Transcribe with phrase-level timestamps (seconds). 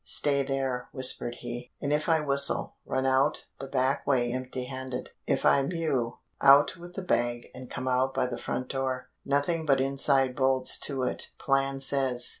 [0.03, 5.11] "Stay there," whispered he, "and if I whistle run out the back way empty handed.
[5.27, 9.63] If I mew out with the bag and come out by the front door; nothing
[9.63, 12.29] but inside bolts to it, plan says."